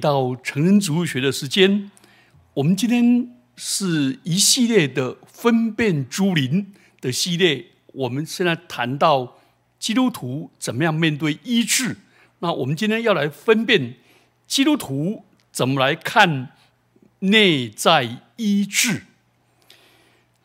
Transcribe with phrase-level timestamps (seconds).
[0.00, 1.90] 到成人植物学的时间，
[2.54, 7.66] 我们今天是一系列的分辨诸灵的系列。
[7.92, 9.36] 我们现在谈到
[9.78, 11.98] 基督徒怎么样面对医治。
[12.38, 13.96] 那我们今天要来分辨
[14.46, 16.52] 基督徒怎么来看
[17.18, 19.02] 内在医治。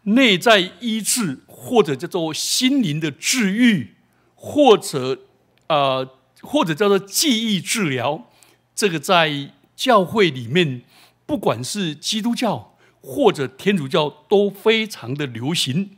[0.04, 3.96] 内在医治，或者叫做心灵的治愈，
[4.36, 5.20] 或者
[5.68, 6.08] 呃，
[6.42, 8.30] 或者叫做记忆治疗。
[8.76, 10.82] 这个在教会里面，
[11.26, 15.92] 不管是基督教或者天主教，都非常的流行。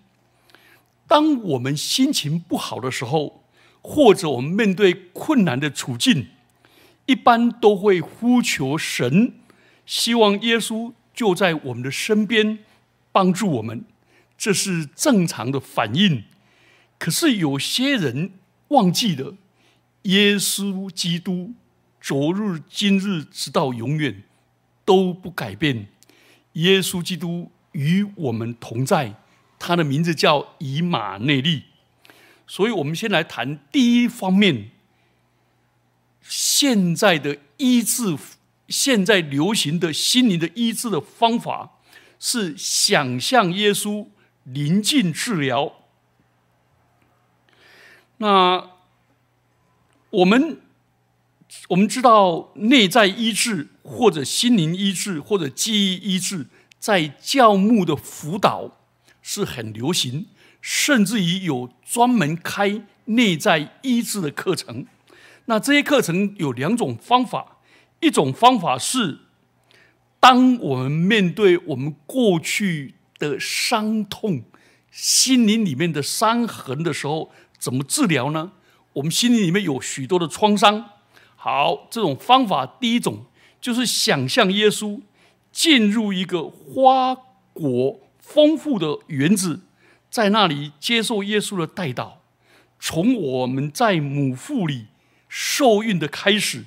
[1.07, 3.43] 当我们心情不好的时候，
[3.81, 6.27] 或者我们面对困难的处境，
[7.07, 9.33] 一般都会呼求神，
[9.85, 12.59] 希望耶稣就在我们的身边
[13.11, 13.85] 帮助我们，
[14.37, 16.25] 这是正常的反应。
[16.99, 18.33] 可是有些人
[18.67, 19.35] 忘记了
[20.03, 21.53] 耶稣基督。
[22.07, 24.23] 昨日、今日，直到永远
[24.85, 25.89] 都不改变。
[26.53, 29.13] 耶稣基督与我们同在，
[29.59, 31.65] 他的名字叫以马内利。
[32.47, 34.71] 所以，我们先来谈第一方面：
[36.21, 38.17] 现在的医治，
[38.69, 41.71] 现在流行的心灵的医治的方法
[42.17, 44.07] 是想象耶稣
[44.45, 45.73] 临近治疗。
[48.19, 48.69] 那
[50.11, 50.61] 我们。
[51.69, 56.47] 我们知道内在医治，或者心灵医治，或者记忆医治，
[56.79, 58.77] 在教牧的辅导
[59.21, 60.27] 是很流行，
[60.61, 64.85] 甚至于有专门开内在医治的课程。
[65.45, 67.57] 那这些课程有两种方法，
[67.99, 69.19] 一种方法是，
[70.19, 74.43] 当我们面对我们过去的伤痛、
[74.89, 78.53] 心灵里面的伤痕的时候，怎么治疗呢？
[78.93, 80.91] 我们心灵里面有许多的创伤。
[81.49, 83.23] 好，这种方法第一种
[83.61, 84.99] 就是想象耶稣
[85.49, 87.15] 进入一个花
[87.53, 89.61] 果丰富的园子，
[90.09, 92.21] 在那里接受耶稣的带导。
[92.81, 94.87] 从我们在母腹里
[95.29, 96.65] 受孕的开始，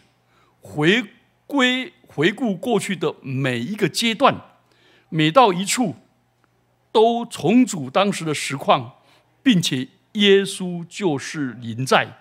[0.63, 1.05] 回
[1.47, 4.35] 归回顾过去的每一个阶段，
[5.11, 5.97] 每到一处
[6.91, 8.93] 都重组当时的实况，
[9.43, 12.17] 并且耶稣就是临在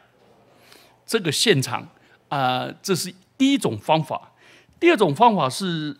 [1.05, 1.87] 这个现场。
[2.29, 4.31] 啊，这是第一种方法。
[4.79, 5.97] 第二种方法是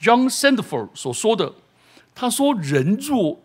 [0.00, 1.54] John Sandford 所说的。
[2.14, 3.42] 他说：“人若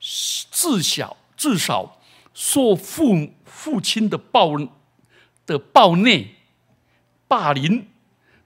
[0.00, 1.98] 自小至少
[2.32, 4.56] 受父父亲的暴
[5.44, 6.28] 的暴虐
[7.26, 7.88] 霸凌，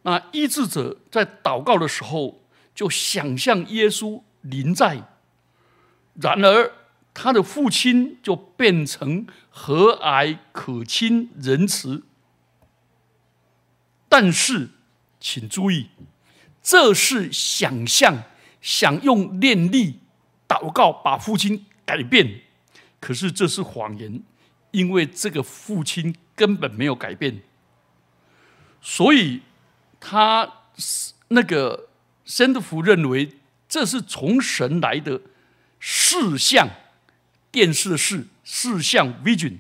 [0.03, 2.41] 那医治者在祷告的时候
[2.75, 5.07] 就想象耶稣临在，
[6.15, 6.73] 然而
[7.13, 12.05] 他的父亲就变成和蔼可亲、仁慈。”
[14.09, 14.71] 但是，
[15.21, 15.89] 请注意，
[16.63, 18.23] 这是想象，
[18.61, 20.01] 想用念力
[20.49, 22.41] 祷告把父亲改变，
[23.01, 24.23] 可是这是谎言，
[24.71, 27.43] 因为这个父亲根本没有改变，
[28.81, 29.43] 所以
[30.01, 30.51] 他
[31.29, 31.89] 那个
[32.25, 33.37] 森德福认为
[33.69, 35.21] 这是从神来的
[35.79, 36.69] 视像，
[37.51, 39.59] 电视的视视像 vision。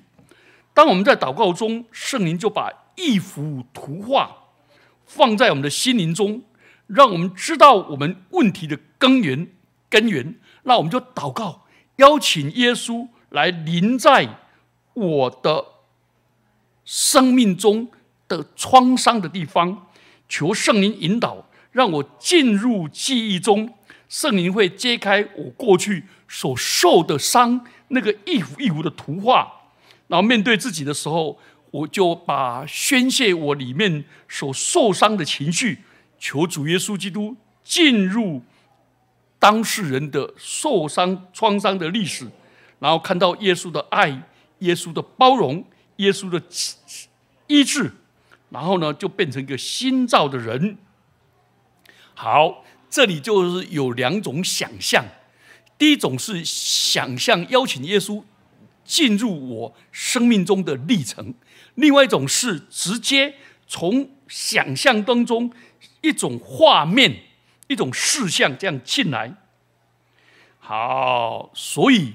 [0.72, 4.34] 当我们在祷告中，圣灵就把一幅图画。
[5.06, 6.42] 放在我们的心灵中，
[6.86, 9.48] 让我们知道我们问题的根源。
[9.88, 11.64] 根源，那我们就祷告，
[11.96, 14.28] 邀请耶稣来临在
[14.92, 15.64] 我的
[16.84, 17.88] 生命中
[18.28, 19.86] 的创伤的地方，
[20.28, 23.72] 求圣灵引导，让我进入记忆中。
[24.10, 29.50] 圣灵会揭开我过去所受的伤，那个一幅一幅的图画，
[30.08, 31.38] 然后面对自己的时候。
[31.70, 35.78] 我就把宣泄我里面所受伤的情绪，
[36.18, 38.42] 求主耶稣基督进入
[39.38, 42.26] 当事人的受伤创伤的历史，
[42.78, 44.22] 然后看到耶稣的爱、
[44.60, 45.64] 耶稣的包容、
[45.96, 46.42] 耶稣的
[47.46, 47.92] 医治，
[48.50, 50.78] 然后呢，就变成一个新造的人。
[52.14, 55.04] 好，这里就是有两种想象，
[55.76, 58.24] 第一种是想象邀请耶稣
[58.84, 61.34] 进入我生命中的历程。
[61.78, 63.36] 另外一种是直接
[63.68, 65.52] 从想象当中
[66.00, 67.22] 一种画面、
[67.68, 69.32] 一种事项这样进来。
[70.58, 72.14] 好，所以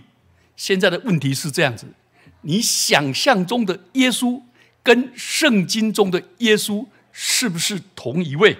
[0.57, 1.87] 现在的问题是这样子：
[2.41, 4.41] 你想象中的耶稣
[4.83, 8.57] 跟圣经中的耶稣是不是同一位？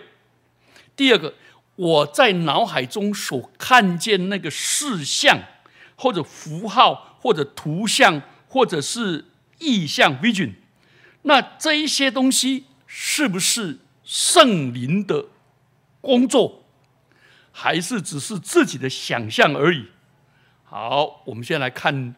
[0.96, 1.34] 第二个，
[1.76, 5.38] 我在脑海中所看见那个事项，
[5.98, 9.26] 或者符号，或者图像，或者是
[9.60, 10.54] 意象 （vision）。
[11.24, 15.25] 那这一些东西是不是圣灵的
[16.02, 16.66] 工作，
[17.52, 19.88] 还是只是自己的想象而已？
[20.64, 22.16] 好，我们先来看，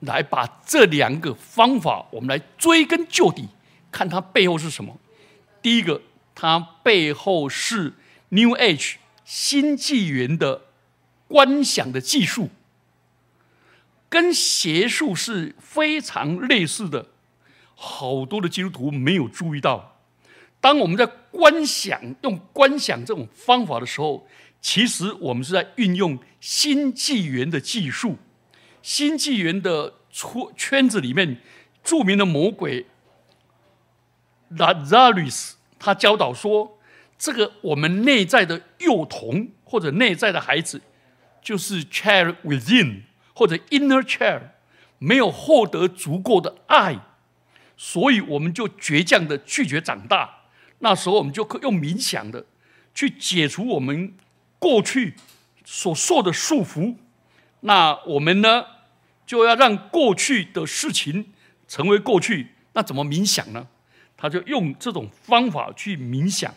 [0.00, 3.48] 来把这两个方法，我们来追根究底，
[3.90, 4.96] 看它背后是什么。
[5.60, 6.00] 第一个，
[6.34, 7.94] 它背后是
[8.28, 10.62] New Age 新纪元的
[11.26, 12.50] 观想的技术，
[14.08, 17.08] 跟邪术是非常类似的。
[17.80, 20.00] 好多的基督徒没有注意到，
[20.60, 24.26] 当我们在观想用观想这种方法的时候，
[24.60, 28.16] 其实我们是在运用新纪元的技术。
[28.82, 31.40] 新纪元的圈圈子里面，
[31.84, 32.86] 著名的魔鬼
[34.50, 36.80] Lazarus，他教导说，
[37.16, 40.80] 这个我们内在的幼童或者内在的孩子，
[41.40, 43.02] 就是 child within
[43.32, 44.42] 或者 inner child，
[44.98, 46.98] 没有获得足够的爱。
[47.80, 50.28] 所以我们就倔强的拒绝长大。
[50.80, 52.44] 那时候我们就用冥想的
[52.92, 54.12] 去解除我们
[54.58, 55.14] 过去
[55.64, 56.96] 所受的束缚。
[57.60, 58.64] 那我们呢，
[59.24, 61.32] 就要让过去的事情
[61.66, 62.48] 成为过去。
[62.72, 63.68] 那怎么冥想呢？
[64.16, 66.52] 他就用这种方法去冥想。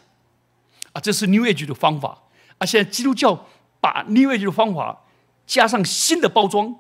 [0.94, 2.24] 啊，这是 New Age 的方法。
[2.58, 3.48] 啊，现在基督教
[3.80, 5.06] 把 New Age 的方法
[5.46, 6.76] 加上新的包装，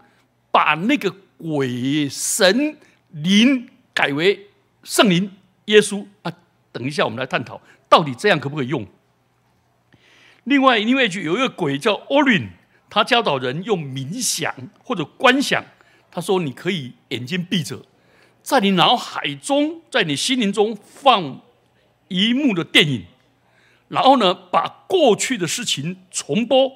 [0.52, 2.78] 把那个鬼神
[3.12, 3.70] 灵。
[3.94, 4.48] 改为
[4.84, 5.32] 圣灵
[5.66, 6.32] 耶稣啊！
[6.72, 8.88] 等一下，我们来探讨到底这样可不可以用。
[10.46, 12.50] 另外，另外一句有一个鬼叫 Orin，
[12.90, 15.64] 他教导人用冥想或者观想。
[16.10, 17.86] 他说：“你可以眼睛闭着，
[18.44, 21.42] 在你脑海中，在你心灵中放
[22.10, 23.06] 一幕的电影，
[23.88, 26.70] 然后呢，把过去的事情重播，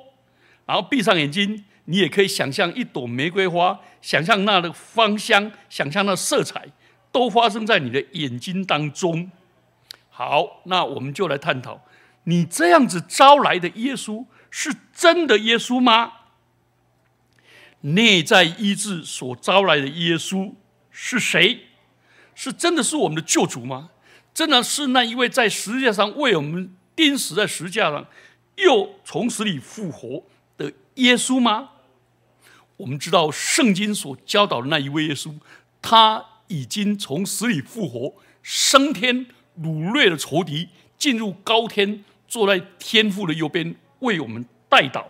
[0.65, 6.67] 然后闭上眼睛，你也可以想象一朵玫瑰花，想象那的芳香，想象那色彩。”
[7.15, 9.31] 都发生在你的眼睛当中。
[10.09, 11.79] 好，那我们就来探讨：
[12.25, 16.11] 你这样子招来的耶稣是真的耶稣吗？
[17.79, 20.55] 内在医治所招来的耶稣
[20.91, 21.67] 是谁？
[22.33, 23.91] 是真的是我们的救主吗？
[24.33, 28.05] 真的是那一位在十字架上为我们钉死在十字架上，
[28.57, 30.21] 又从死里复活
[30.57, 31.69] 的耶稣吗？
[32.75, 35.33] 我们知道圣经所教导的那一位耶稣，
[35.81, 36.25] 他。
[36.47, 39.25] 已经从死里复活，升天，
[39.61, 45.05] 掳掠了仇敌，进入高天，坐在天父的右边，为我们代祷。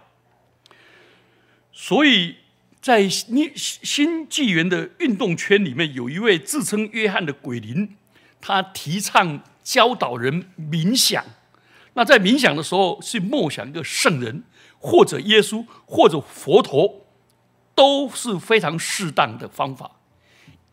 [1.71, 2.35] 所以
[2.79, 7.95] 在新新纪元的运动圈里面，有一位自称约翰的鬼灵，
[8.39, 11.23] 他提倡教导人冥想。
[11.95, 14.43] 那在冥想的时候，是默想一个圣人，
[14.77, 17.05] 或者耶稣，或者佛陀，
[17.73, 19.94] 都是非常适当的方法。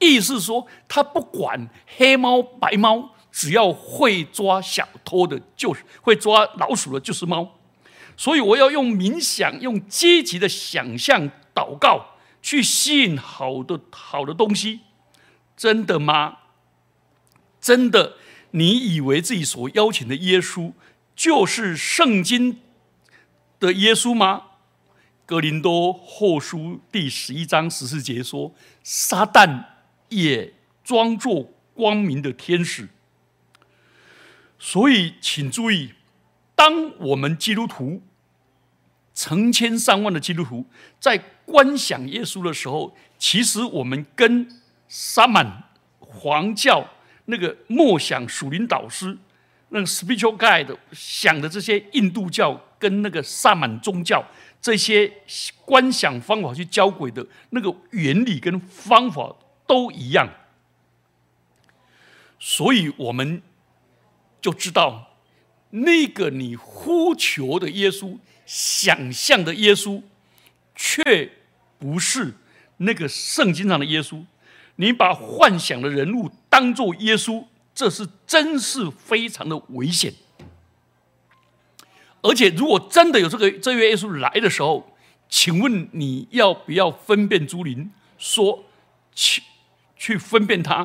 [0.07, 7.59] 意思是说，他不管黑猫白猫，只要会抓小偷的，就是会抓老鼠的，就是猫。
[8.17, 14.81] 所以我要用冥想，用积极的想象、祷告，去吸引好的好的东西。
[15.57, 16.39] 真的吗？
[17.61, 18.15] 真的？
[18.51, 20.73] 你以为自己所邀请的耶稣
[21.17, 22.61] 就是圣经
[23.59, 24.43] 的耶稣吗？
[25.25, 28.53] 格林多后书第十一章十四节说
[28.85, 29.65] ：“撒旦。”
[30.13, 30.53] 也
[30.85, 32.89] 装作光明的天使，
[34.59, 35.93] 所以请注意，
[36.55, 38.03] 当我们基督徒
[39.15, 40.67] 成千上万的基督徒
[41.01, 44.47] 在观想耶稣的时候，其实我们跟
[44.89, 45.65] 萨满
[45.99, 46.87] 黄教
[47.25, 49.17] 那个默想属灵导师
[49.71, 54.23] 那个 spiritual guide 想的这些印度教跟那个萨满宗教
[54.61, 55.11] 这些
[55.65, 59.35] 观想方法去交轨的那个原理跟方法。
[59.73, 60.29] 都一样，
[62.39, 63.41] 所以我们
[64.39, 65.17] 就知道，
[65.71, 70.03] 那个你呼求的耶稣、想象的耶稣，
[70.77, 71.33] 却
[71.79, 72.35] 不是
[72.77, 74.23] 那个圣经上的耶稣。
[74.77, 80.13] 你把幻想的人物当做耶稣，这是真是非常的危险。
[82.21, 84.95] 而且，如果真的有这个这位耶稣来的时候，
[85.31, 88.65] 请问你要不要分辨朱林说？
[89.15, 89.43] 去。
[90.03, 90.79] 去分辨它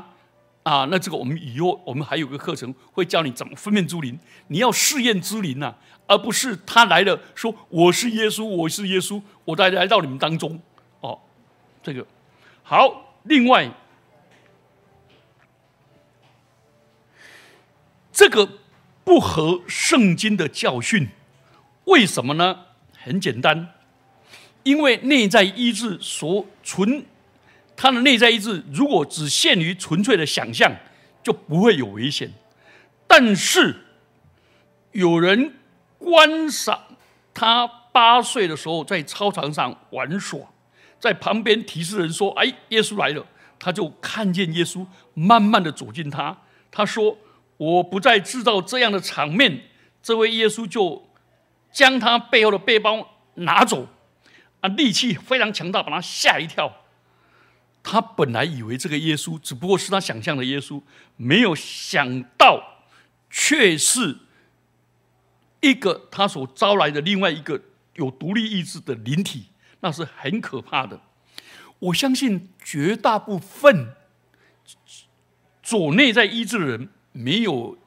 [0.62, 4.19] 啊，那这个我们以后我们还有个课程会教你怎么分辨诸灵。
[4.50, 5.74] 你要试验之灵呐，
[6.05, 10.62] 而不是他来了说我是耶稣，我是耶稣，我来来到你们当中
[11.00, 11.19] 哦。
[11.81, 12.05] 这个
[12.62, 13.71] 好，另外
[18.12, 18.47] 这个
[19.03, 21.07] 不合圣经的教训，
[21.86, 22.65] 为什么呢？
[23.00, 23.74] 很简单，
[24.62, 27.03] 因为内在医治所存。
[27.77, 30.69] 他的内在意志如果只限于纯粹的想象，
[31.24, 32.34] 就不会有危险。
[33.07, 33.86] 但是
[34.91, 35.53] 有人
[35.98, 36.81] 观赏
[37.34, 40.39] 他八岁的时候在操场上玩耍，
[41.00, 43.25] 在旁边提示人说：“哎，耶稣来了。”
[43.60, 46.36] 他就看见耶稣慢慢的走近他。
[46.69, 47.17] 他说
[47.57, 49.62] ：“我不再制造这样的场面。”
[50.03, 51.10] 这位耶稣就
[51.72, 53.88] 将他背后的背包拿走，
[54.62, 56.72] 啊，力气非常强大，把他吓一跳。
[57.89, 60.82] 他本来以为这个耶稣只不过是他想象的耶稣，
[61.15, 62.84] 没有想到
[63.29, 64.17] 却是
[65.62, 67.62] 一个他所招来的另外一个
[67.94, 69.46] 有独立意志的灵体，
[69.79, 71.00] 那是很可怕的。
[71.79, 73.96] 我相信绝大部分
[75.63, 77.77] 左内在医治的人没有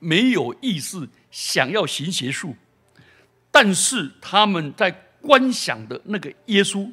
[0.00, 2.56] 没有意识想要行邪术，
[3.52, 6.90] 但是他们在观想的那个耶稣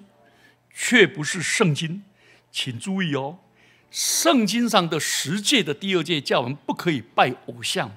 [0.72, 2.04] 却不是圣经。
[2.52, 3.38] 请注意哦，
[3.92, 7.92] 圣经上的十诫的第二诫叫我们不可以拜偶像。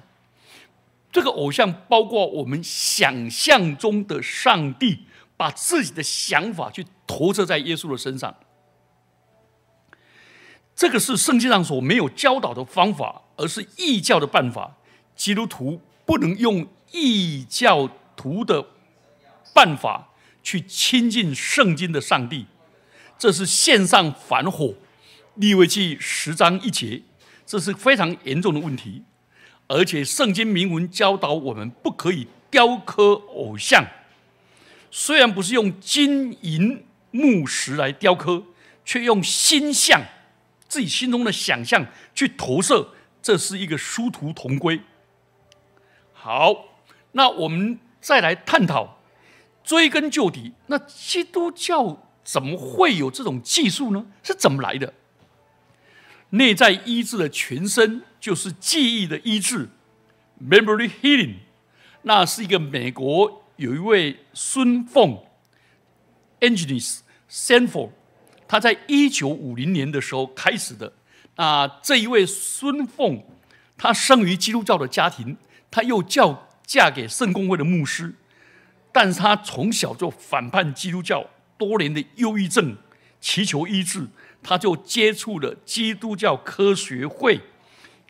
[1.11, 5.05] 这个偶像包括我们想象中的上帝，
[5.37, 8.35] 把自己的想法去投射在耶稣的身上。
[10.75, 14.77] 这个是圣经上所没有教导的方法，而是异教的办法。
[15.15, 18.65] 基督徒不能用异教徒的
[19.53, 20.09] 办法
[20.41, 22.47] 去亲近圣经的上帝。
[23.17, 24.73] 这是线上反火，
[25.35, 27.01] 利未记十章一节，
[27.45, 29.03] 这是非常严重的问题。
[29.67, 33.85] 而且圣经明文教导我们不可以雕刻偶像，
[34.91, 38.43] 虽然不是用金银木石来雕刻，
[38.83, 40.03] 却用心象，
[40.67, 42.89] 自己心中的想象去投射，
[43.21, 44.81] 这是一个殊途同归。
[46.11, 46.65] 好，
[47.13, 48.99] 那我们再来探讨，
[49.63, 52.09] 追根究底，那基督教。
[52.23, 54.05] 怎么会有这种技术呢？
[54.23, 54.93] 是怎么来的？
[56.31, 59.69] 内在医治的全身就是记忆的医治
[60.41, 61.35] （memory healing）。
[62.03, 67.91] 那是一个美国有一位孙凤 e n g i n e e r s Sanford），
[68.47, 70.91] 他在一九五零年的时候开始的。
[71.35, 73.23] 那这一位孙凤，
[73.75, 75.35] 她生于基督教的家庭，
[75.71, 78.13] 她又叫嫁给圣公会的牧师，
[78.91, 81.25] 但是她从小就反叛基督教。
[81.57, 82.75] 多年的忧郁症，
[83.19, 84.07] 祈求医治，
[84.41, 87.41] 他就接触了基督教科学会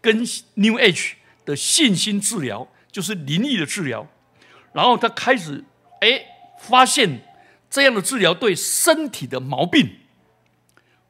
[0.01, 0.19] 跟
[0.55, 1.13] New Age
[1.45, 4.07] 的信心治疗，就是灵异的治疗。
[4.73, 5.63] 然后他开始
[6.01, 6.25] 哎，
[6.59, 7.21] 发现
[7.69, 9.97] 这样的治疗对身体的毛病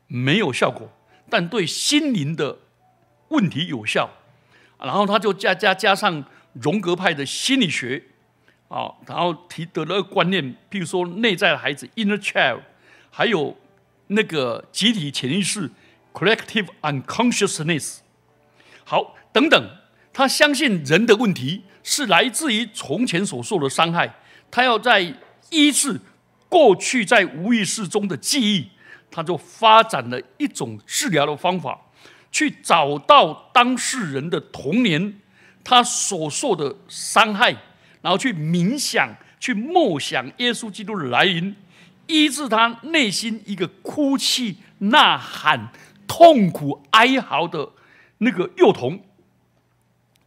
[0.07, 0.91] 没有效果，
[1.29, 2.59] 但对心灵的
[3.29, 4.09] 问题有效。
[4.79, 8.03] 然后他就加加加上荣格派的心理学。
[8.73, 12.59] 啊，然后提得了个观念，譬如说内在的孩子 （inner child），
[13.11, 13.55] 还有
[14.07, 15.69] 那个集体潜意识
[16.11, 17.99] （collective unconsciousness）。
[18.83, 19.69] 好，等等，
[20.11, 24.11] 他相信人的问题是来自于从前所受的伤害，
[24.49, 25.13] 他要在
[25.51, 26.01] 医治
[26.49, 28.71] 过去在无意识中的记忆，
[29.11, 31.79] 他就发展了一种治疗的方法，
[32.31, 35.21] 去找到当事人的童年
[35.63, 37.55] 他所受的伤害。
[38.03, 41.55] 然后去冥想，去默想耶稣基督的来临，
[42.05, 45.72] 医治他内心一个哭泣、呐喊、
[46.05, 47.72] 痛苦、哀嚎的
[48.17, 49.01] 那个幼童。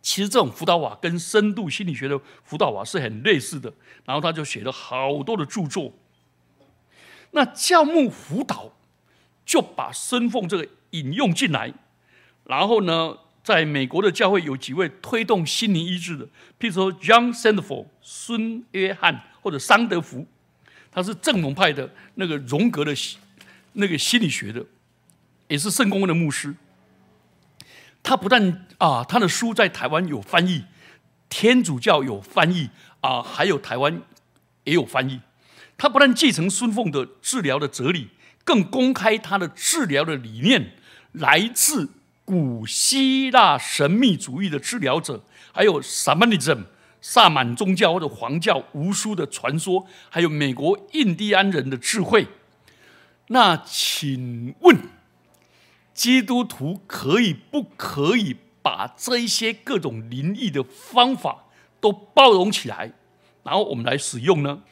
[0.00, 3.70] 其实这种辅导法跟深度心理学的辅导法是很类似的。
[4.06, 5.92] 然后他就写了好多的著作。
[7.32, 8.72] 那教牧辅导
[9.44, 11.74] 就把孙凤这个引用进来，
[12.44, 13.18] 然后呢？
[13.46, 16.26] 在美国的教会有几位推动心灵医治的，
[16.58, 20.26] 譬如说 John Sandford 孙约翰或者桑德福，
[20.90, 22.92] 他是正统派的那个荣格的
[23.74, 24.66] 那个心理学的，
[25.46, 26.56] 也是圣公会的牧师。
[28.02, 30.64] 他不但啊，他的书在台湾有翻译，
[31.28, 32.68] 天主教有翻译
[33.00, 34.02] 啊，还有台湾
[34.64, 35.20] 也有翻译。
[35.78, 38.08] 他不但继承孙凤的治疗的哲理，
[38.42, 40.72] 更公开他的治疗的理念
[41.12, 41.90] 来自。
[42.26, 46.64] 古希腊神秘主义的治疗者，还有 Shamanism
[47.00, 52.26] 萨满宗教或者黄教无数的传说，还有美国印第安人的智慧。
[53.28, 54.76] 那请问，
[55.94, 61.44] 基督徒可以不可以把这一些各种灵异的方法
[61.80, 62.92] 都包容起来，
[63.44, 64.62] 然后我们来使用呢？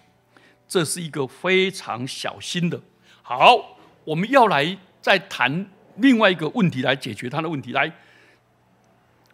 [0.66, 2.80] 这是一个非常小心的。
[3.23, 5.70] 好，我们要来再谈。
[5.96, 7.72] 另外一个问题来解决他的问题。
[7.72, 7.92] 来，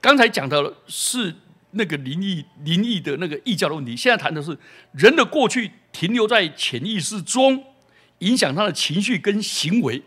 [0.01, 1.35] 刚才讲的是
[1.73, 3.97] 那个灵异、灵异的那个异教的问题。
[3.97, 4.57] 现在谈的是
[4.93, 7.65] 人的过去停留在潜意识中，
[8.19, 10.03] 影响他的情绪跟行为，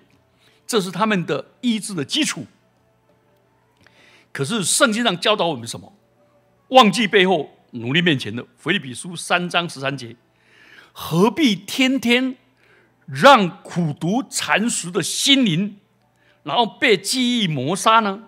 [0.65, 2.45] 这是他们的意志的基础。
[4.31, 5.93] 可是圣经上教导我们什么？
[6.69, 8.43] 忘记背后，努力面前的。
[8.57, 10.15] 腓立比书三章十三节，
[10.91, 12.35] 何必天天
[13.05, 15.77] 让苦读禅食的心灵，
[16.43, 18.23] 然后被记忆磨杀呢？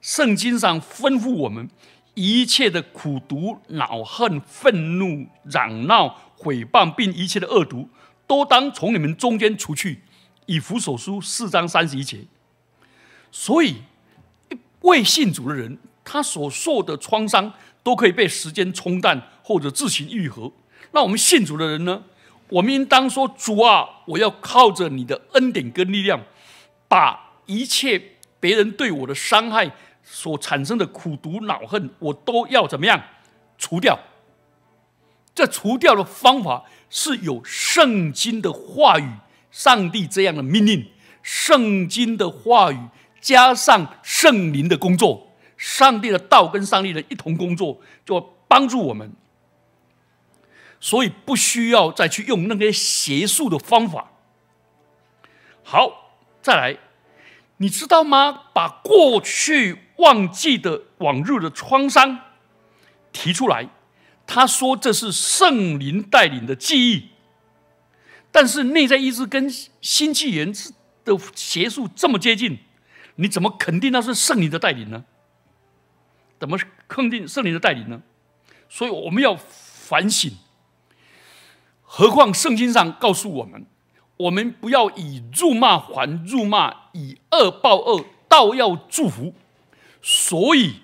[0.00, 1.68] 圣经上吩咐我们，
[2.14, 7.88] 一切的苦毒、恼恨、愤怒、嚷闹、毁谤，并一切的恶毒，
[8.26, 10.02] 都当从你们中间除去。
[10.46, 12.24] 以弗所书四章三十一节。
[13.30, 13.76] 所以，
[14.80, 20.50] 未信主的人，他所受的创伤都可以被时间冲淡或者自行愈合。
[20.90, 22.02] 那我们信主的人呢？
[22.48, 26.20] 我们应当说：“主啊，我要靠着你的恩典跟力量，
[26.88, 28.00] 把一切
[28.38, 29.70] 别人对我的伤害。”
[30.02, 33.00] 所产生的苦毒恼恨，我都要怎么样
[33.58, 33.96] 除掉？
[35.34, 39.08] 这除掉的方法是有圣经的话语，
[39.50, 40.90] 上帝这样的命令，
[41.22, 42.78] 圣经的话语
[43.20, 49.12] 加上圣灵的工作，上帝的道跟上帝的一同工作，就帮助我们。
[50.80, 54.10] 所以不需要再去用那些邪术的方法。
[55.62, 56.78] 好，再来。
[57.62, 58.44] 你知道吗？
[58.54, 62.18] 把过去忘记的往日的创伤
[63.12, 63.68] 提出来，
[64.26, 67.10] 他说这是圣灵带领的记忆。
[68.32, 69.46] 但是内在意志跟
[69.82, 70.50] 新纪元
[71.04, 72.60] 的邪术这么接近，
[73.16, 75.04] 你怎么肯定那是圣灵的带领呢？
[76.38, 78.00] 怎么肯定圣灵的带领呢？
[78.70, 80.32] 所以我们要反省。
[81.82, 83.66] 何况圣经上告诉我们。
[84.20, 89.32] 我们不要以辱骂还辱骂，以恶报恶，倒要祝福。
[90.02, 90.74] 所以，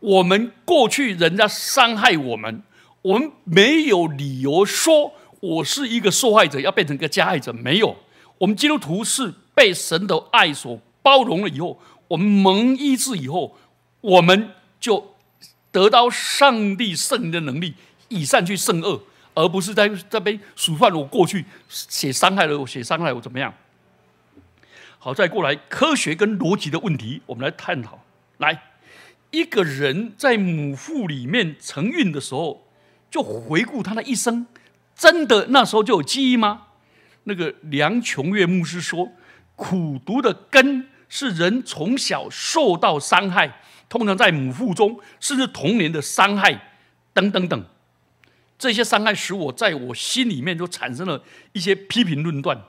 [0.00, 2.62] 我们过去人家伤害我们，
[3.02, 7.52] 我们没有理由说我是一个受害者，要变成一个加害者。
[7.52, 7.96] 没有，
[8.38, 11.78] 我们基督徒是被神的爱所包容了以后，
[12.08, 13.58] 我们蒙医治以后，
[14.00, 15.14] 我们就
[15.70, 17.74] 得到上帝圣灵的能力，
[18.08, 19.02] 以善去胜恶。
[19.34, 23.52] 而不是在这边数算我过去写伤害了我，写伤害我怎么样？
[24.98, 27.98] 好，再过来科学跟逻辑的问题，我们来探讨。
[28.38, 28.62] 来，
[29.30, 32.66] 一个人在母腹里面承孕的时候，
[33.10, 34.46] 就回顾他的一生，
[34.94, 36.68] 真的那时候就有记忆吗？
[37.24, 39.12] 那个梁琼月牧师说，
[39.56, 46.72] 苦读的根是人从小受到伤害，通常在母腹中，甚至童年的伤害
[47.12, 47.64] 等等等。
[48.58, 52.64] 这些伤害使我在我心里面就产生了一些批评论断。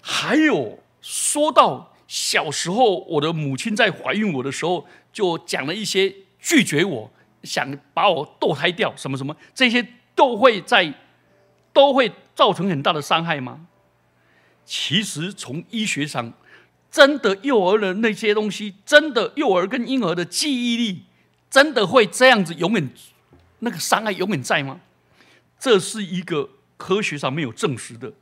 [0.00, 7.10] 还有说到小时候，我的母亲在怀孕我的时候，就讲了一些拒绝我，
[7.42, 10.94] 想把我堕胎掉，什么什么，这些都会在
[11.72, 13.66] 都会造成很大的伤害吗？
[14.64, 16.32] 其实从医学上，
[16.90, 21.02] 真的幼儿的那些东西，真的幼儿跟婴儿的记忆力。
[21.50, 22.90] 真的会这样子永远
[23.60, 24.80] 那个伤害永远在吗？
[25.58, 28.12] 这是一个科学上没有证实的。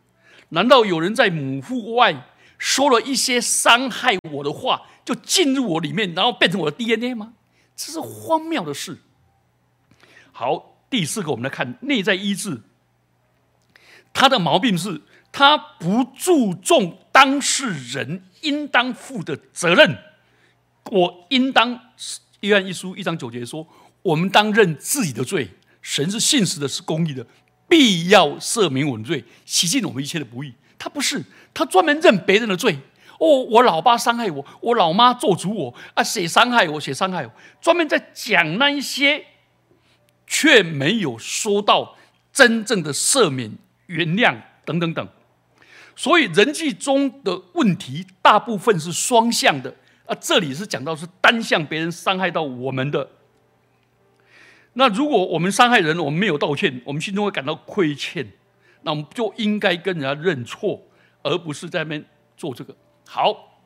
[0.50, 7.34] 难道有人在母腹外说了一些伤害我的话，就进入我里面，然后变成我的 DNA 吗？
[7.76, 8.98] 这是荒谬的事。
[10.32, 12.62] 好，第四个，我们来看内在医治。
[14.14, 19.98] 他的毛病是他不注重当事人应当负的责任。
[20.84, 21.80] 我应当。
[22.46, 23.66] 约翰一书一章九节说
[24.02, 25.48] ：“我们当认自己的罪，
[25.82, 27.26] 神是信实的，是公义的，
[27.68, 31.22] 必要赦免我们罪，洗净我们一切的不义。”他不是，
[31.54, 32.78] 他专门认别人的罪。
[33.18, 37.32] 哦，我老爸伤害我，我老妈做主我啊，谁伤害我，谁伤害我，
[37.62, 39.24] 专门在讲那一些，
[40.26, 41.96] 却没有说到
[42.30, 43.50] 真正的赦免、
[43.86, 45.08] 原谅等等等。
[45.96, 49.74] 所以人际中的问题，大部分是双向的。
[50.06, 53.10] 啊，这里是讲到是单向别人伤害到我们的。
[54.74, 58.26] 那如果我们伤害人，我们没有道歉，我们心中会感到亏欠，
[58.82, 60.82] 那我们就应该跟人家认错，
[61.22, 62.04] 而不是在那边
[62.36, 62.76] 做这个。
[63.08, 63.58] 好，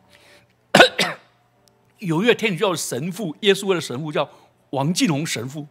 [1.99, 4.31] 有一个天主教的神父，耶稣会的神父叫
[4.71, 5.67] 王进宏神父，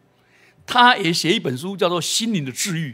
[0.68, 2.92] 他也写一本书叫做《心灵的治愈》。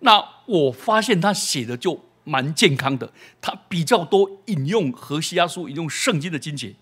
[0.00, 6.74] 那我发现他写的就蛮健康的，他比较多引用何西阿书，引用圣经的经节。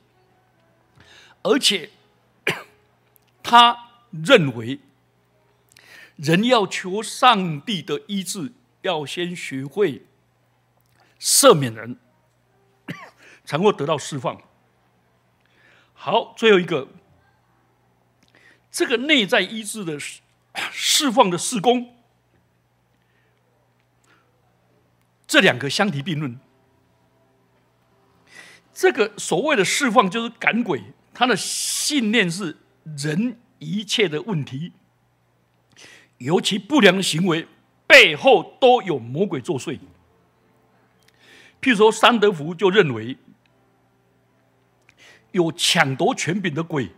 [1.43, 1.91] 而且，
[3.43, 4.79] 他认为，
[6.17, 8.53] 人要求上帝的医治，
[8.83, 10.07] 要先学会
[11.19, 11.99] 赦免人，
[13.45, 14.41] 才会得到释放。
[15.95, 16.89] 好，最后一个，
[18.71, 19.99] 这个内在医治的
[20.71, 21.97] 释放的施工，
[25.27, 26.39] 这两个相提并论。
[28.75, 30.83] 这个所谓的释放，就是赶鬼。
[31.15, 32.57] 他的信念是
[32.97, 34.73] 人一切的问题，
[36.19, 37.47] 尤其不良的行为
[37.87, 39.79] 背后都有魔鬼作祟。
[41.61, 43.17] 譬如说，桑德福就认为，
[45.31, 46.91] 有抢夺权柄的鬼，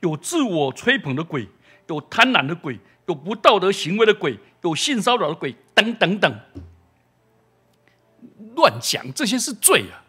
[0.00, 1.48] 有自我吹捧的鬼，
[1.88, 6.40] 有贪婪的鬼，有不道德行为的鬼，有性骚扰的鬼，等等等。
[8.54, 10.01] 乱讲，这些是罪啊！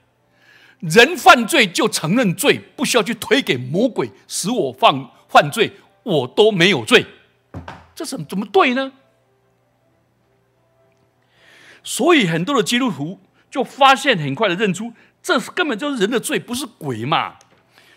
[0.84, 5.72] 人犯罪就承认罪，不需要去推给魔鬼，使我犯犯罪，
[6.04, 7.06] 我都没有罪，
[7.96, 8.91] 这怎么怎么对呢？
[11.84, 13.17] 所以很多的基督徒
[13.50, 14.91] 就发现，很快的认出，
[15.22, 17.38] 这根本就是人的罪，不是鬼嘛。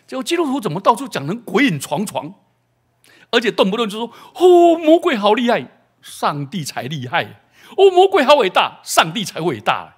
[0.07, 2.35] 结果基督徒怎么到处讲成鬼影幢幢，
[3.31, 5.66] 而且动不动就说：“哦，魔鬼好厉害，
[6.01, 7.25] 上帝才厉害；
[7.77, 9.94] 哦，魔鬼好伟大，上帝才伟大。”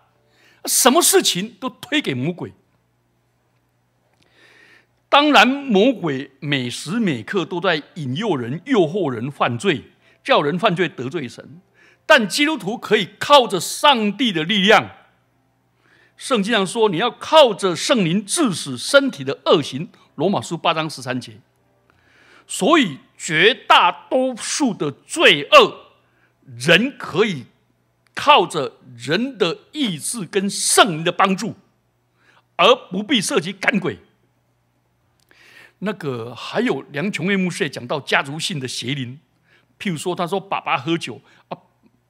[0.65, 2.55] 什么事情都推给魔鬼。
[5.11, 9.85] 当然，魔鬼每时每刻都在引诱人、诱惑人犯罪，
[10.23, 11.61] 叫人犯罪得罪神。
[12.05, 14.91] 但基督徒可以靠着上帝的力量。
[16.17, 21.41] 圣经上说：“你要靠着圣灵致死身体的恶行。”罗马书八章十三节。
[22.47, 25.93] 所以，绝大多数的罪恶，
[26.45, 27.45] 人可以
[28.15, 31.55] 靠着人的意志跟圣灵的帮助，
[32.57, 33.99] 而不必涉及赶鬼。
[35.81, 39.17] 那个还有梁琼月牧师也讲到家族性的邪灵，
[39.79, 41.57] 譬如说，他说爸爸喝酒啊，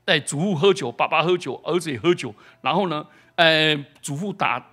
[0.07, 4.71] 哎，祖父喝酒，爸爸喝酒，儿子也喝酒，然后呢，哎，祖父打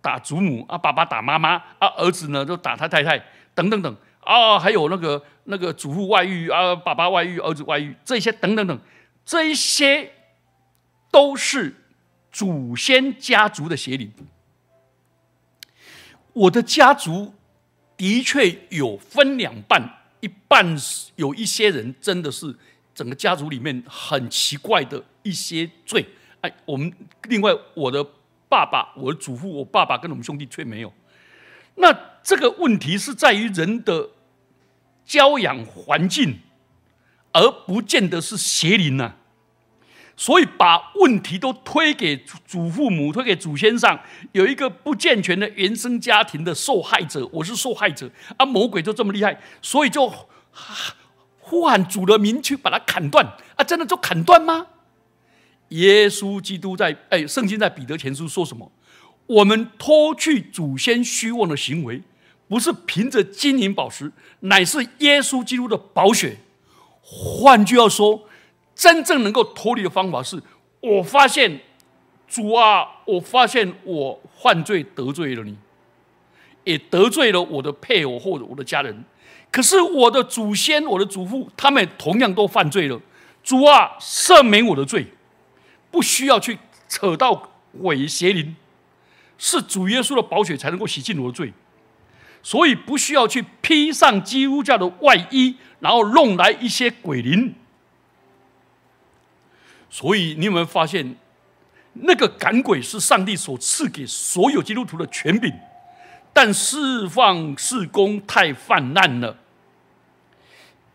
[0.00, 3.18] 打祖母啊，爸爸打妈妈啊，儿子呢就打他太太
[3.56, 8.78] 等等等啊，还有那个那个祖父外遇啊，爸爸外遇，儿子外遇，这些等等等，
[9.24, 10.12] 这一些
[11.10, 11.74] 都是
[12.30, 14.12] 祖先家族的邪灵。
[16.32, 17.34] 我的家族。
[18.02, 19.80] 的确有分两半，
[20.18, 22.52] 一半是有一些人真的是
[22.92, 26.04] 整个家族里面很奇怪的一些罪。
[26.40, 26.92] 哎，我们
[27.28, 28.04] 另外我的
[28.48, 30.92] 爸爸、我的祖父、我爸爸跟我们兄弟却没有。
[31.76, 34.10] 那这个问题是在于人的
[35.04, 36.40] 教养环境，
[37.30, 39.14] 而不见得是邪灵呐。
[40.22, 43.98] 所以把问题都推给祖父母，推给祖先上，
[44.30, 48.46] 有一个不健全的原生家庭的受害者，我是受害者啊！
[48.46, 50.08] 魔鬼就这么厉害，所以就
[51.40, 53.64] 呼喊主的名去把它砍断啊！
[53.64, 54.68] 真的就砍断吗？
[55.70, 58.70] 耶稣基督在哎，圣经在彼得前书说什么？
[59.26, 62.00] 我们脱去祖先虚妄的行为，
[62.46, 66.36] 不是凭着金银宝石，乃是耶稣基督的宝血。
[67.00, 68.28] 换句话说。
[68.74, 70.42] 真正能够脱离的方法是，
[70.80, 71.60] 我发现
[72.26, 75.56] 主啊，我发现我犯罪得罪了你，
[76.64, 79.04] 也得罪了我的配偶或者我的家人。
[79.50, 82.98] 可是我的祖先、我的祖父，他们同样都犯罪了。
[83.42, 85.06] 主啊，赦免我的罪，
[85.90, 86.58] 不需要去
[86.88, 87.50] 扯到
[87.82, 88.56] 鬼邪灵，
[89.36, 91.52] 是主耶稣的宝血才能够洗净我的罪，
[92.42, 97.54] 所以不需要去披上基督教的外衣，然后弄来一些鬼灵。
[99.94, 101.14] 所以，你有没有发现，
[101.92, 105.52] 那个赶鬼是上帝所赐给所有基督徒的权柄，
[106.32, 109.36] 但释放事工太泛滥了。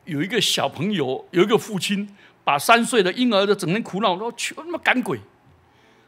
[0.05, 2.09] 有一个小朋友，有一个父亲，
[2.43, 5.19] 把三岁的婴儿的整天哭闹，说求他妈赶鬼。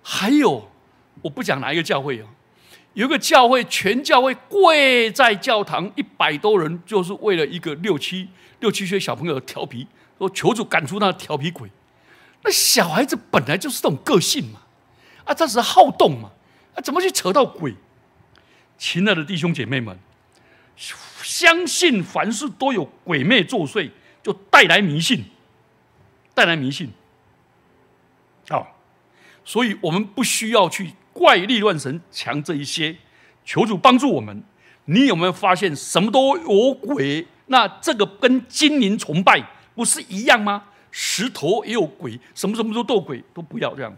[0.02, 0.67] 还有，
[1.21, 2.25] 我不讲哪一个教会啊，
[2.95, 8.30] 有一个教会，全教会跪在教堂，一百多人，就是为了一个六七
[8.62, 9.86] 六七岁小朋友调皮，
[10.17, 11.69] 说求主赶出那调皮鬼。
[12.41, 14.62] 那小孩子本来就是这种个性嘛，
[15.25, 16.32] 啊，这是好动嘛，
[16.75, 17.75] 啊，怎么去扯到鬼？
[18.78, 19.99] 亲爱的弟兄姐妹们，
[21.21, 23.91] 相信凡事都有鬼魅作祟，
[24.23, 25.25] 就带来迷信，
[26.34, 26.91] 带来迷信。
[28.47, 28.80] 好，
[29.43, 32.95] 所以我们不需要去怪力乱神强这一些，
[33.43, 34.43] 求主帮助我们。
[34.86, 37.28] 你有没有发现什么都有鬼？
[37.47, 39.43] 那这个跟精灵崇拜
[39.75, 40.63] 不是一样吗？
[40.91, 43.95] 石头也有鬼，什么什么都斗鬼，都不要这样。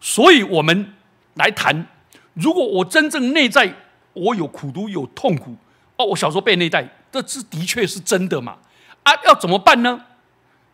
[0.00, 0.94] 所以，我们
[1.34, 1.86] 来谈：
[2.34, 3.74] 如果我真正内在
[4.12, 5.56] 我有苦毒、有痛苦，
[5.96, 8.58] 哦，我小时候被内在，这是的确是真的嘛？
[9.02, 10.06] 啊，要怎么办呢？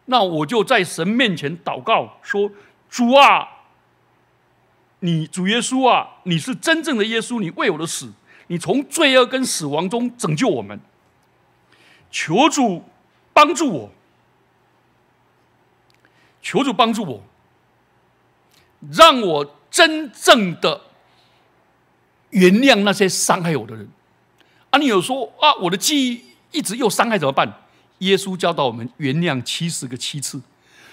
[0.06, 2.50] 那我就在神面前祷告，说：
[2.90, 3.48] 主啊，
[5.00, 8.12] 你主耶稣啊，你是真正的耶稣，你为我的死，
[8.48, 10.80] 你从罪恶跟死亡中拯救我们，
[12.10, 12.84] 求主
[13.32, 13.90] 帮助我。
[16.42, 17.22] 求主帮助我，
[18.92, 20.80] 让我真正的
[22.30, 23.88] 原谅那些伤害我的人。
[24.70, 27.60] 啊，你有说啊，我的记忆一直又伤害怎么办？
[27.98, 30.42] 耶稣教导我们原谅七十个七次。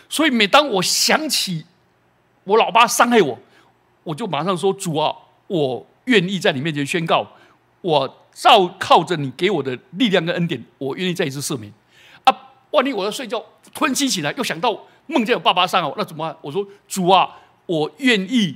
[0.08, 1.66] 所以每当我想起
[2.44, 3.40] 我老爸伤害我，
[4.04, 5.16] 我就马上说：“主啊，
[5.48, 7.28] 我愿意在你面前宣告，
[7.82, 11.74] 我照靠着你给我的力量跟恩典，我愿意再一次赦免。”
[12.26, 12.36] 啊，
[12.72, 16.38] 万一我要睡觉突然惊醒来，又想到梦见我爸爸伤我，那怎么办？
[16.42, 17.28] 我说：“主啊，
[17.66, 18.56] 我愿意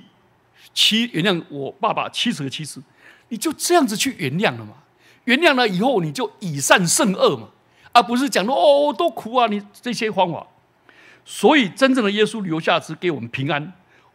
[0.72, 2.82] 七原谅我爸爸七十个七次。”
[3.30, 4.76] 你就这样子去原谅了嘛？
[5.24, 7.48] 原谅了以后，你就以善胜恶嘛，
[7.92, 9.48] 而不是讲说哦，多苦啊！
[9.48, 10.46] 你这些方法。
[11.26, 13.74] 所以，真正的耶稣留下只给我们平安，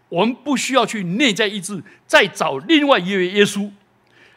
[0.08, 3.68] 我们不需要去内在意志，再找另外一位耶稣。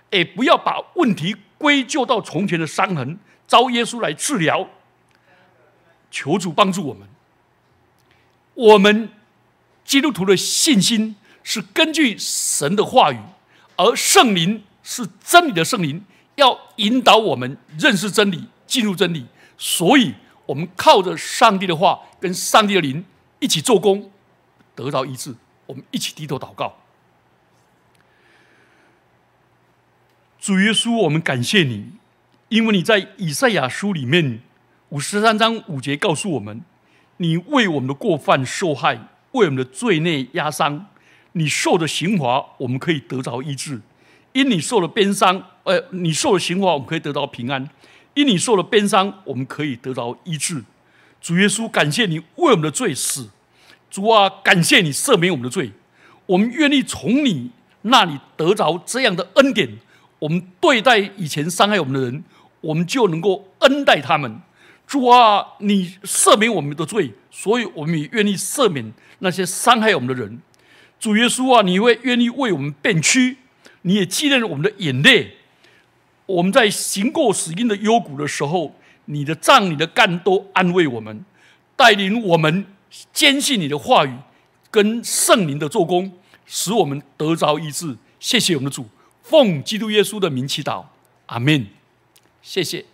[0.09, 4.67] 哎，不要把问题归咎到从前的伤痕，招耶稣来治疗。
[6.09, 7.07] 求主帮助我们。
[8.61, 9.09] 我们
[9.83, 13.19] 基督徒的信心是根据神的话语，
[13.75, 16.03] 而圣灵是真理的圣灵，
[16.35, 19.27] 要引导我们认识真理，进入真理。
[19.57, 20.15] 所以。
[20.47, 23.05] 我们靠着上帝的话跟上帝的灵
[23.39, 24.11] 一起做工，
[24.75, 25.33] 得到医治。
[25.65, 26.75] 我们一起低头祷告。
[30.37, 31.93] 主耶稣，我们感谢你，
[32.49, 34.41] 因为你在以赛亚书里面
[34.89, 36.65] 五十三章五节告诉我们：
[37.21, 38.95] 你为我们的过犯受害，
[39.33, 40.87] 为我们的罪孽压伤。
[41.33, 43.77] 你受的刑罚，我们可以得着医治；
[44.33, 47.69] 因你受了鞭伤，呃，你受了刑罚，我们可以得到平安。
[48.15, 50.63] 因你受了鞭伤，我们可以得到医治。
[51.21, 53.29] 主耶稣，感谢你为我们的罪死。
[53.91, 55.71] 主啊，感谢你赦免我们的罪。
[56.25, 57.51] 我们愿意从你
[57.83, 59.69] 那里得着这样的恩典。
[60.17, 62.23] 我们对待以前伤害我们的人，
[62.61, 64.41] 我们就能够恩待他们。
[64.91, 70.41] 主啊，你赦免我们的罪，所以我们也愿意赦免那些伤害我们的人。
[70.99, 73.37] 主耶稣啊，你会愿意为我们变屈，
[73.83, 75.37] 你也纪念我们的眼泪。
[76.25, 78.75] 我们在行过死荫的幽谷的时候，
[79.05, 81.23] 你的杖、你的干都安慰我们，
[81.77, 82.65] 带领我们
[83.13, 84.13] 坚信你的话语
[84.69, 86.11] 跟圣灵的做工，
[86.45, 87.95] 使我们得着医治。
[88.19, 88.89] 谢谢我们的主，
[89.23, 90.83] 奉基督耶稣的名祈祷，
[91.27, 91.67] 阿门。
[92.41, 92.90] 谢谢。